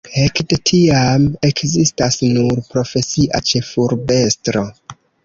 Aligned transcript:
Ekde 0.19 0.57
tiam 0.69 1.27
ekzistas 1.49 2.17
nur 2.37 2.63
profesia 2.71 3.43
ĉefurbestro. 3.51 4.65